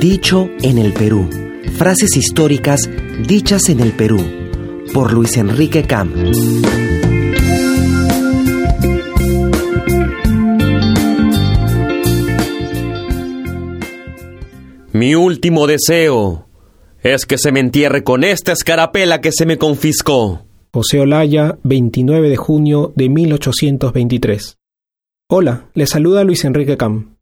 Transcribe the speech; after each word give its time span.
Dicho 0.00 0.48
en 0.62 0.78
el 0.78 0.94
Perú. 0.94 1.28
Frases 1.76 2.16
históricas 2.16 2.88
dichas 3.28 3.68
en 3.68 3.80
el 3.80 3.92
Perú. 3.92 4.18
Por 4.94 5.12
Luis 5.12 5.36
Enrique 5.36 5.82
Camp. 5.82 6.16
Mi 14.92 15.14
último 15.14 15.66
deseo 15.66 16.46
es 17.02 17.26
que 17.26 17.36
se 17.36 17.52
me 17.52 17.60
entierre 17.60 18.02
con 18.02 18.24
esta 18.24 18.52
escarapela 18.52 19.20
que 19.20 19.32
se 19.32 19.44
me 19.44 19.58
confiscó. 19.58 20.46
José 20.72 21.00
Olaya, 21.00 21.58
29 21.62 22.30
de 22.30 22.36
junio 22.38 22.94
de 22.96 23.10
1823. 23.10 24.56
Hola, 25.28 25.68
le 25.74 25.86
saluda 25.86 26.24
Luis 26.24 26.46
Enrique 26.46 26.78
Cam. 26.78 27.19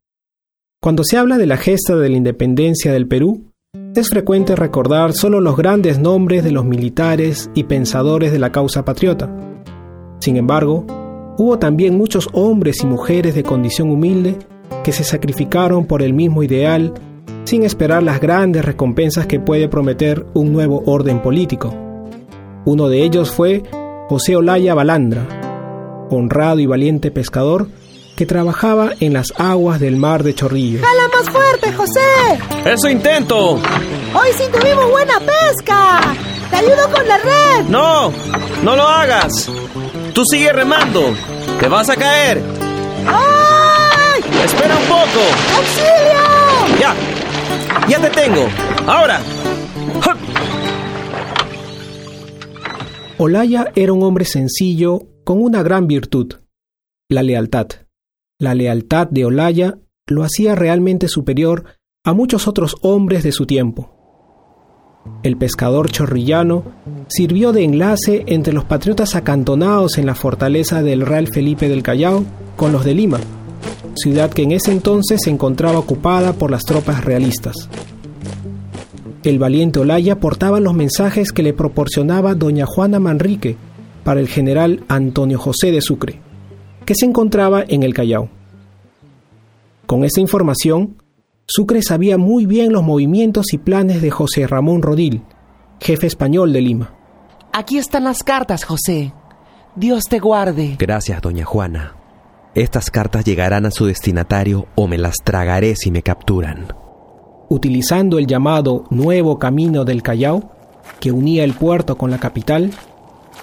Cuando 0.81 1.03
se 1.03 1.17
habla 1.17 1.39
de 1.39 1.47
la 1.47 1.57
gesta 1.57 1.97
de 1.97 2.09
la 2.09 2.17
independencia 2.17 2.93
del 2.93 3.09
Perú, 3.09 3.51
es 3.97 4.11
frecuente 4.11 4.55
recordar 4.55 5.13
solo 5.13 5.41
los 5.41 5.57
grandes 5.57 5.99
nombres 5.99 6.45
de 6.45 6.53
los 6.53 6.65
militares 6.65 7.51
y 7.53 7.65
pensadores 7.65 8.31
de 8.31 8.39
la 8.39 8.53
causa 8.53 8.85
patriota. 8.85 9.29
Sin 10.21 10.37
embargo, 10.37 10.87
hubo 11.37 11.59
también 11.59 11.99
muchos 11.99 12.29
hombres 12.33 12.81
y 12.85 12.87
mujeres 12.87 13.35
de 13.35 13.43
condición 13.43 13.91
humilde 13.91 14.39
que 14.85 14.93
se 14.93 15.03
sacrificaron 15.03 15.85
por 15.85 16.01
el 16.01 16.15
mismo 16.15 16.45
ideal 16.45 16.95
sin 17.43 17.65
esperar 17.65 18.05
las 18.05 18.21
grandes 18.21 18.65
recompensas 18.65 19.27
que 19.27 19.41
puede 19.41 19.69
prometer 19.69 20.27
un 20.35 20.53
nuevo 20.53 20.85
orden 20.87 21.21
político. 21.23 21.75
Uno 22.67 22.89
de 22.89 23.03
ellos 23.03 23.33
fue 23.33 23.65
José 24.09 24.37
Olaya 24.37 24.75
Balandra, 24.75 25.27
honrado 26.09 26.61
y 26.61 26.67
valiente 26.67 27.11
pescador 27.11 27.67
que 28.19 28.27
trabajaba 28.27 28.95
en 28.99 29.13
las 29.13 29.33
aguas 29.37 29.79
del 29.79 29.95
mar 29.95 30.25
de 30.25 30.35
Chorrillo. 30.35 30.81
¡Jala 30.81 31.09
más 31.15 31.31
fuerte, 31.31 31.73
José! 31.73 32.01
¡Eso 32.65 32.89
intento! 32.89 33.53
¡Hoy 33.53 34.29
sí 34.37 34.43
tuvimos 34.53 34.91
buena 34.91 35.21
pesca! 35.21 36.01
¡Te 36.51 36.57
ayudo 36.57 36.91
con 36.93 37.07
la 37.07 37.19
red! 37.19 37.69
¡No! 37.69 38.13
¡No 38.65 38.75
lo 38.75 38.83
hagas! 38.83 39.49
Tú 40.15 40.25
sigue 40.29 40.53
remando. 40.53 41.15
¡Te 41.61 41.69
vas 41.69 41.91
a 41.91 41.95
caer! 41.95 42.43
¡Ay! 43.07 44.21
¡Espera 44.45 44.77
un 44.77 44.87
poco! 44.89 45.23
¡Auxilio! 45.55 46.81
¡Ya! 46.81 46.97
¡Ya 47.89 48.01
te 48.01 48.11
tengo! 48.11 48.49
¡Ahora! 48.89 49.21
Olaya 53.19 53.71
era 53.77 53.93
un 53.93 54.03
hombre 54.03 54.25
sencillo 54.25 55.03
con 55.23 55.41
una 55.41 55.63
gran 55.63 55.87
virtud, 55.87 56.35
la 57.09 57.23
lealtad. 57.23 57.69
La 58.41 58.55
lealtad 58.55 59.09
de 59.11 59.25
Olaya 59.25 59.79
lo 60.07 60.23
hacía 60.23 60.55
realmente 60.55 61.09
superior 61.09 61.65
a 62.05 62.13
muchos 62.13 62.47
otros 62.47 62.77
hombres 62.83 63.25
de 63.25 63.33
su 63.33 63.47
tiempo. 63.47 63.91
El 65.25 65.37
pescador 65.37 65.91
chorrillano 65.91 66.63
sirvió 67.09 67.53
de 67.53 67.65
enlace 67.65 68.23
entre 68.29 68.53
los 68.53 68.65
patriotas 68.65 69.17
acantonados 69.17 69.99
en 69.99 70.07
la 70.07 70.15
fortaleza 70.15 70.85
del 70.85 71.05
Real 71.05 71.27
Felipe 71.27 71.69
del 71.69 71.83
Callao 71.83 72.25
con 72.55 72.71
los 72.71 72.85
de 72.85 72.95
Lima, 72.95 73.19
ciudad 73.97 74.31
que 74.31 74.43
en 74.43 74.53
ese 74.53 74.71
entonces 74.71 75.23
se 75.25 75.31
encontraba 75.31 75.81
ocupada 75.81 76.33
por 76.33 76.53
las 76.53 76.63
tropas 76.63 77.05
realistas. 77.05 77.69
El 79.25 79.41
valiente 79.41 79.81
Olaya 79.81 80.21
portaba 80.21 80.61
los 80.61 80.75
mensajes 80.75 81.33
que 81.33 81.43
le 81.43 81.55
proporcionaba 81.55 82.37
doña 82.37 82.67
Juana 82.67 83.01
Manrique 83.01 83.57
para 84.05 84.21
el 84.21 84.29
general 84.29 84.85
Antonio 84.87 85.41
José 85.41 85.73
de 85.73 85.81
Sucre, 85.81 86.21
que 86.89 86.95
se 86.95 87.05
encontraba 87.05 87.63
en 87.69 87.83
el 87.83 87.93
Callao. 87.93 88.31
Con 89.85 90.05
esta 90.05 90.23
información, 90.23 90.97
Sucre 91.45 91.83
sabía 91.83 92.17
muy 92.17 92.47
bien 92.47 92.73
los 92.73 92.83
movimientos 92.83 93.53
y 93.53 93.59
planes 93.59 94.01
de 94.01 94.11
José 94.11 94.47
Ramón 94.47 94.81
Rodil, 94.81 95.23
jefe 95.81 96.07
español 96.07 96.51
de 96.51 96.63
Lima. 96.63 96.95
Aquí 97.53 97.77
están 97.77 98.05
las 98.05 98.23
cartas, 98.23 98.65
José. 98.65 99.13
Dios 99.77 100.05
te 100.05 100.19
guarde. 100.19 100.77
Gracias, 100.79 101.21
doña 101.21 101.45
Juana. 101.45 101.95
Estas 102.55 102.91
cartas 102.91 103.23
llegarán 103.27 103.67
a 103.67 103.71
su 103.71 103.85
destinatario 103.85 104.67
o 104.75 104.87
me 104.87 104.97
las 104.97 105.17
tragaré 105.23 105.77
si 105.77 105.91
me 105.91 106.03
capturan. 106.03 106.69
Utilizando 107.51 108.19
el 108.19 108.27
llamado 108.27 108.85
Nuevo 108.89 109.39
Camino 109.39 109.85
del 109.85 110.03
Callao, 110.03 110.53
que 111.01 111.13
unía 111.13 111.45
el 111.45 111.53
puerto 111.53 111.99
con 111.99 112.11
la 112.11 112.19
capital, 112.19 112.71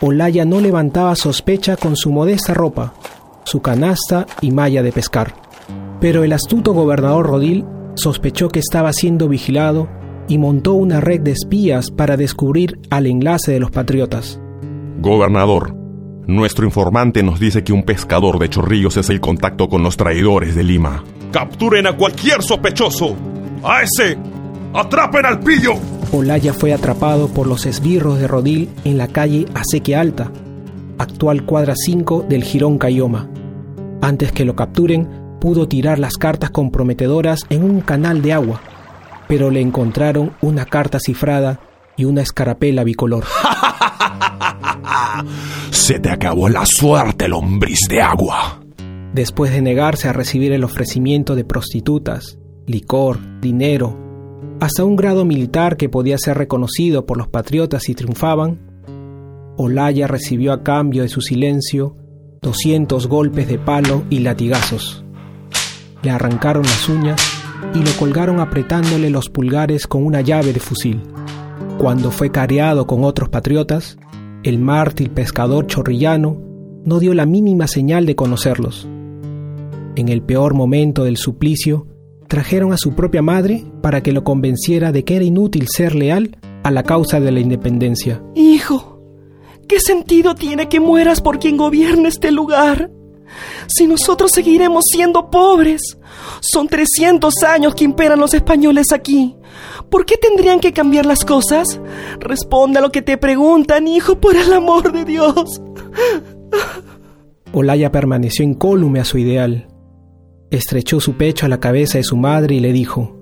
Olaya 0.01 0.45
no 0.45 0.61
levantaba 0.61 1.15
sospecha 1.15 1.77
con 1.77 1.95
su 1.95 2.11
modesta 2.11 2.55
ropa, 2.55 2.95
su 3.45 3.61
canasta 3.61 4.25
y 4.41 4.51
malla 4.51 4.83
de 4.83 4.91
pescar. 4.91 5.33
Pero 6.01 6.23
el 6.23 6.33
astuto 6.33 6.73
gobernador 6.73 7.25
Rodil 7.25 7.65
sospechó 7.95 8.49
que 8.49 8.59
estaba 8.59 8.91
siendo 8.93 9.27
vigilado 9.27 9.87
y 10.27 10.37
montó 10.37 10.73
una 10.73 10.99
red 10.99 11.21
de 11.21 11.31
espías 11.31 11.91
para 11.91 12.17
descubrir 12.17 12.79
al 12.89 13.07
enlace 13.07 13.51
de 13.51 13.59
los 13.59 13.71
patriotas. 13.71 14.39
Gobernador, 14.99 15.73
nuestro 16.27 16.65
informante 16.65 17.21
nos 17.21 17.39
dice 17.39 17.63
que 17.63 17.73
un 17.73 17.83
pescador 17.83 18.39
de 18.39 18.49
chorrillos 18.49 18.97
es 18.97 19.09
el 19.09 19.21
contacto 19.21 19.69
con 19.69 19.83
los 19.83 19.97
traidores 19.97 20.55
de 20.55 20.63
Lima. 20.63 21.03
¡Capturen 21.31 21.85
a 21.87 21.95
cualquier 21.95 22.41
sospechoso! 22.41 23.15
¡A 23.63 23.83
ese! 23.83 24.17
¡Atrapen 24.73 25.25
al 25.25 25.39
pillo! 25.39 25.73
Olaya 26.11 26.53
fue 26.53 26.73
atrapado 26.73 27.27
por 27.27 27.45
los 27.45 27.65
esbirros 27.65 28.19
de 28.19 28.27
Rodil 28.27 28.69
en 28.83 28.97
la 28.97 29.07
calle 29.07 29.45
Aceque 29.53 29.95
Alta, 29.95 30.31
actual 30.97 31.45
cuadra 31.45 31.73
5 31.75 32.25
del 32.27 32.43
Girón 32.43 32.77
Cayoma. 32.77 33.29
Antes 34.01 34.31
que 34.31 34.45
lo 34.45 34.55
capturen, 34.55 35.37
pudo 35.39 35.67
tirar 35.67 35.99
las 35.99 36.17
cartas 36.17 36.49
comprometedoras 36.49 37.41
en 37.49 37.63
un 37.63 37.81
canal 37.81 38.21
de 38.21 38.33
agua, 38.33 38.61
pero 39.27 39.49
le 39.49 39.61
encontraron 39.61 40.33
una 40.41 40.65
carta 40.65 40.99
cifrada 40.99 41.59
y 41.97 42.05
una 42.05 42.21
escarapela 42.21 42.83
bicolor. 42.83 43.23
Se 45.71 45.99
te 45.99 46.09
acabó 46.09 46.49
la 46.49 46.65
suerte, 46.65 47.27
lombriz 47.27 47.79
de 47.89 48.01
agua. 48.01 48.61
Después 49.13 49.51
de 49.51 49.61
negarse 49.61 50.09
a 50.09 50.13
recibir 50.13 50.51
el 50.51 50.63
ofrecimiento 50.63 51.35
de 51.35 51.45
prostitutas, 51.45 52.37
licor, 52.65 53.19
dinero, 53.39 53.97
hasta 54.59 54.83
un 54.83 54.95
grado 54.95 55.25
militar 55.25 55.77
que 55.77 55.89
podía 55.89 56.17
ser 56.17 56.37
reconocido 56.37 57.05
por 57.05 57.17
los 57.17 57.27
patriotas 57.27 57.83
si 57.83 57.93
triunfaban, 57.93 58.59
Olaya 59.57 60.07
recibió 60.07 60.53
a 60.53 60.63
cambio 60.63 61.03
de 61.03 61.09
su 61.09 61.21
silencio 61.21 61.95
200 62.45 63.07
golpes 63.07 63.47
de 63.47 63.57
palo 63.57 64.03
y 64.11 64.19
latigazos. 64.19 65.03
Le 66.03 66.11
arrancaron 66.11 66.61
las 66.61 66.87
uñas 66.87 67.19
y 67.73 67.79
lo 67.79 67.91
colgaron 67.97 68.39
apretándole 68.39 69.09
los 69.09 69.29
pulgares 69.29 69.87
con 69.87 70.05
una 70.05 70.21
llave 70.21 70.53
de 70.53 70.59
fusil. 70.59 71.01
Cuando 71.79 72.11
fue 72.11 72.29
careado 72.29 72.85
con 72.85 73.03
otros 73.03 73.29
patriotas, 73.29 73.97
el 74.43 74.59
mártir 74.59 75.09
pescador 75.09 75.65
chorrillano 75.65 76.37
no 76.83 76.99
dio 76.99 77.15
la 77.15 77.25
mínima 77.25 77.65
señal 77.65 78.05
de 78.05 78.15
conocerlos. 78.15 78.87
En 79.95 80.07
el 80.09 80.21
peor 80.21 80.53
momento 80.53 81.03
del 81.03 81.17
suplicio, 81.17 81.87
trajeron 82.27 82.73
a 82.73 82.77
su 82.77 82.93
propia 82.93 83.23
madre 83.23 83.65
para 83.81 84.03
que 84.03 84.11
lo 84.11 84.23
convenciera 84.23 84.91
de 84.91 85.03
que 85.03 85.15
era 85.15 85.25
inútil 85.25 85.65
ser 85.67 85.95
leal 85.95 86.37
a 86.61 86.69
la 86.69 86.83
causa 86.83 87.19
de 87.19 87.31
la 87.31 87.39
independencia. 87.39 88.21
Hijo, 88.35 88.94
¿qué 89.67 89.79
sentido 89.79 90.35
tiene 90.35 90.69
que 90.69 90.79
mueras 90.79 91.21
por 91.21 91.39
quien 91.39 91.57
gobierna 91.57 92.09
este 92.09 92.31
lugar? 92.31 92.91
Si 93.67 93.87
nosotros 93.87 94.31
seguiremos 94.31 94.83
siendo 94.91 95.29
pobres, 95.29 95.97
son 96.39 96.67
300 96.67 97.43
años 97.43 97.75
que 97.75 97.83
imperan 97.83 98.19
los 98.19 98.33
españoles 98.33 98.91
aquí. 98.93 99.35
¿Por 99.89 100.05
qué 100.05 100.15
tendrían 100.17 100.59
que 100.59 100.73
cambiar 100.73 101.05
las 101.05 101.25
cosas? 101.25 101.79
Responde 102.19 102.79
a 102.79 102.81
lo 102.81 102.91
que 102.91 103.01
te 103.01 103.17
preguntan, 103.17 103.87
hijo, 103.87 104.19
por 104.19 104.35
el 104.35 104.53
amor 104.53 104.91
de 104.91 105.05
Dios. 105.05 105.61
Olaya 107.51 107.91
permaneció 107.91 108.43
incólume 108.43 108.99
a 108.99 109.05
su 109.05 109.17
ideal. 109.17 109.67
Estrechó 110.51 110.99
su 110.99 111.13
pecho 111.13 111.45
a 111.45 111.49
la 111.49 111.59
cabeza 111.59 111.97
de 111.97 112.03
su 112.03 112.17
madre 112.17 112.55
y 112.55 112.59
le 112.59 112.71
dijo, 112.71 113.17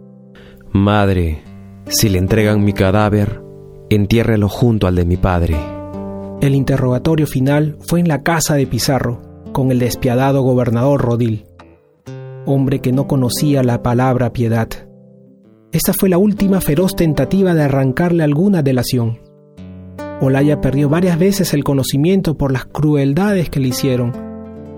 Madre, 0.71 1.43
si 1.87 2.09
le 2.09 2.17
entregan 2.17 2.63
mi 2.63 2.73
cadáver, 2.73 3.41
entiérrelo 3.89 4.49
junto 4.49 4.87
al 4.87 4.95
de 4.95 5.05
mi 5.05 5.17
padre. 5.17 5.72
El 6.43 6.55
interrogatorio 6.55 7.25
final 7.25 7.77
fue 7.79 8.01
en 8.01 8.09
la 8.09 8.21
casa 8.21 8.55
de 8.55 8.67
Pizarro, 8.67 9.21
con 9.53 9.71
el 9.71 9.79
despiadado 9.79 10.41
gobernador 10.41 11.01
Rodil, 11.01 11.45
hombre 12.45 12.81
que 12.81 12.91
no 12.91 13.07
conocía 13.07 13.63
la 13.63 13.81
palabra 13.81 14.33
piedad. 14.33 14.67
Esta 15.71 15.93
fue 15.93 16.09
la 16.09 16.17
última 16.17 16.59
feroz 16.59 16.97
tentativa 16.97 17.53
de 17.53 17.63
arrancarle 17.63 18.25
alguna 18.25 18.61
delación. 18.61 19.21
Olaya 20.19 20.59
perdió 20.59 20.89
varias 20.89 21.17
veces 21.17 21.53
el 21.53 21.63
conocimiento 21.63 22.37
por 22.37 22.51
las 22.51 22.65
crueldades 22.65 23.49
que 23.49 23.61
le 23.61 23.69
hicieron, 23.69 24.11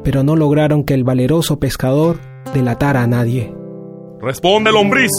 pero 0.04 0.22
no 0.22 0.36
lograron 0.36 0.84
que 0.84 0.94
el 0.94 1.04
valeroso 1.04 1.60
pescador 1.60 2.20
delatara 2.54 3.02
a 3.02 3.08
nadie. 3.08 3.52
¡Responde, 4.22 4.72
lombriz! 4.72 5.10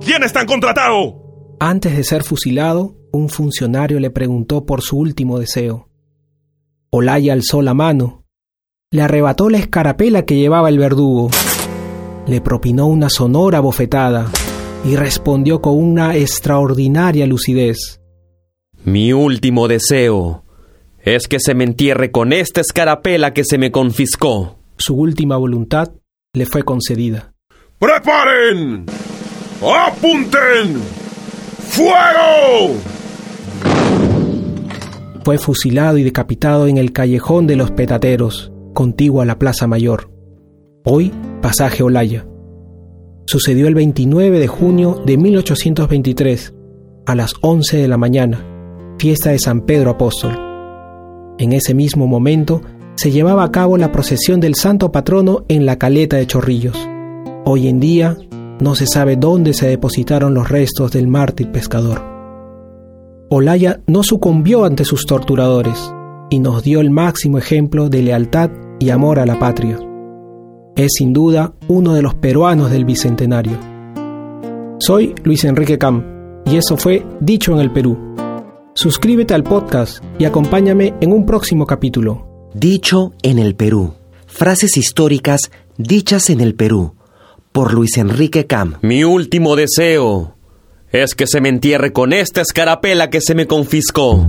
¿Quién 0.00 0.24
está 0.24 0.40
en 0.40 0.48
contratado? 0.48 1.22
Antes 1.60 1.96
de 1.96 2.02
ser 2.02 2.24
fusilado, 2.24 2.96
un 3.16 3.28
funcionario 3.28 4.00
le 4.00 4.10
preguntó 4.10 4.64
por 4.64 4.82
su 4.82 4.98
último 4.98 5.38
deseo. 5.38 5.88
Olaya 6.90 7.32
alzó 7.32 7.62
la 7.62 7.74
mano, 7.74 8.24
le 8.90 9.02
arrebató 9.02 9.50
la 9.50 9.58
escarapela 9.58 10.24
que 10.24 10.36
llevaba 10.36 10.68
el 10.68 10.78
verdugo, 10.78 11.30
le 12.26 12.40
propinó 12.40 12.86
una 12.86 13.10
sonora 13.10 13.60
bofetada 13.60 14.30
y 14.84 14.96
respondió 14.96 15.60
con 15.60 15.76
una 15.76 16.16
extraordinaria 16.16 17.26
lucidez. 17.26 18.00
Mi 18.84 19.12
último 19.12 19.66
deseo 19.66 20.44
es 21.00 21.26
que 21.28 21.40
se 21.40 21.54
me 21.54 21.64
entierre 21.64 22.10
con 22.10 22.32
esta 22.32 22.60
escarapela 22.60 23.32
que 23.32 23.44
se 23.44 23.58
me 23.58 23.70
confiscó. 23.70 24.58
Su 24.76 24.94
última 24.94 25.36
voluntad 25.36 25.90
le 26.32 26.46
fue 26.46 26.62
concedida. 26.62 27.32
¡Preparen! 27.78 28.86
¡Apunten! 29.62 30.80
¡Fuego! 31.68 32.93
Fue 35.24 35.38
fusilado 35.38 35.96
y 35.96 36.02
decapitado 36.02 36.66
en 36.66 36.76
el 36.76 36.92
callejón 36.92 37.46
de 37.46 37.56
los 37.56 37.70
Petateros, 37.70 38.52
contiguo 38.74 39.22
a 39.22 39.24
la 39.24 39.38
Plaza 39.38 39.66
Mayor. 39.66 40.10
Hoy, 40.84 41.12
pasaje 41.40 41.82
Olaya. 41.82 42.26
Sucedió 43.24 43.66
el 43.66 43.74
29 43.74 44.38
de 44.38 44.46
junio 44.48 45.02
de 45.06 45.16
1823, 45.16 46.54
a 47.06 47.14
las 47.14 47.32
11 47.40 47.78
de 47.78 47.88
la 47.88 47.96
mañana, 47.96 48.44
fiesta 48.98 49.30
de 49.30 49.38
San 49.38 49.62
Pedro 49.62 49.92
Apóstol. 49.92 50.38
En 51.38 51.54
ese 51.54 51.72
mismo 51.72 52.06
momento 52.06 52.60
se 52.96 53.10
llevaba 53.10 53.44
a 53.44 53.50
cabo 53.50 53.78
la 53.78 53.92
procesión 53.92 54.40
del 54.40 54.56
santo 54.56 54.92
patrono 54.92 55.46
en 55.48 55.64
la 55.64 55.78
caleta 55.78 56.18
de 56.18 56.26
Chorrillos. 56.26 56.76
Hoy 57.46 57.68
en 57.68 57.80
día 57.80 58.18
no 58.60 58.74
se 58.74 58.86
sabe 58.86 59.16
dónde 59.16 59.54
se 59.54 59.68
depositaron 59.68 60.34
los 60.34 60.50
restos 60.50 60.92
del 60.92 61.08
mártir 61.08 61.50
pescador. 61.50 62.13
Olaya 63.30 63.80
no 63.86 64.02
sucumbió 64.02 64.64
ante 64.64 64.84
sus 64.84 65.06
torturadores 65.06 65.92
y 66.30 66.40
nos 66.40 66.62
dio 66.62 66.80
el 66.80 66.90
máximo 66.90 67.38
ejemplo 67.38 67.88
de 67.88 68.02
lealtad 68.02 68.50
y 68.78 68.90
amor 68.90 69.18
a 69.18 69.26
la 69.26 69.38
patria. 69.38 69.78
Es 70.76 70.92
sin 70.98 71.12
duda 71.12 71.54
uno 71.66 71.94
de 71.94 72.02
los 72.02 72.14
peruanos 72.14 72.70
del 72.70 72.84
Bicentenario. 72.84 73.58
Soy 74.78 75.14
Luis 75.24 75.44
Enrique 75.44 75.78
Cam 75.78 76.42
y 76.44 76.56
eso 76.56 76.76
fue 76.76 77.04
Dicho 77.20 77.54
en 77.54 77.60
el 77.60 77.72
Perú. 77.72 77.96
Suscríbete 78.74 79.32
al 79.32 79.44
podcast 79.44 80.04
y 80.18 80.26
acompáñame 80.26 80.94
en 81.00 81.12
un 81.12 81.24
próximo 81.24 81.64
capítulo. 81.64 82.50
Dicho 82.52 83.12
en 83.22 83.38
el 83.38 83.54
Perú. 83.54 83.94
Frases 84.26 84.76
históricas 84.76 85.50
dichas 85.78 86.28
en 86.28 86.40
el 86.40 86.54
Perú. 86.54 86.94
Por 87.52 87.72
Luis 87.72 87.96
Enrique 87.96 88.46
Cam. 88.46 88.74
Mi 88.82 89.04
último 89.04 89.56
deseo 89.56 90.33
es 90.94 91.16
que 91.16 91.26
se 91.26 91.40
me 91.40 91.48
entierre 91.48 91.92
con 91.92 92.12
esta 92.12 92.40
escarapela 92.40 93.10
que 93.10 93.20
se 93.20 93.34
me 93.34 93.48
confiscó. 93.48 94.24